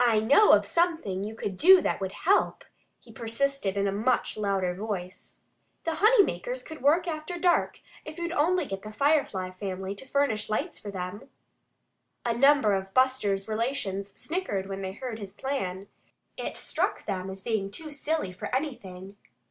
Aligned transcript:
"I 0.00 0.20
know 0.20 0.52
of 0.52 0.64
something 0.64 1.22
you 1.22 1.34
could 1.34 1.58
do 1.58 1.82
that 1.82 2.00
would 2.00 2.12
help," 2.12 2.64
he 2.98 3.12
persisted, 3.12 3.76
in 3.76 3.86
a 3.86 3.92
much 3.92 4.38
louder 4.38 4.72
voice. 4.74 5.40
"The 5.84 5.96
honey 5.96 6.22
makers 6.24 6.62
could 6.62 6.80
work 6.80 7.06
after 7.06 7.38
dark 7.38 7.80
if 8.06 8.16
you'd 8.18 8.32
only 8.32 8.64
get 8.64 8.80
the 8.84 8.90
Firefly 8.90 9.50
family 9.50 9.94
to 9.96 10.08
furnish 10.08 10.48
lights 10.48 10.78
for 10.78 10.90
them." 10.90 11.28
A 12.24 12.32
number 12.32 12.72
of 12.72 12.94
Buster's 12.94 13.48
relations 13.48 14.08
snickered 14.18 14.66
when 14.66 14.80
they 14.80 14.92
heard 14.94 15.18
his 15.18 15.34
plan. 15.34 15.88
It 16.38 16.56
struck 16.56 17.04
them 17.04 17.28
as 17.28 17.42
being 17.42 17.70
too 17.70 17.90
silly 17.90 18.32
for 18.32 18.46
anything. 18.56 19.18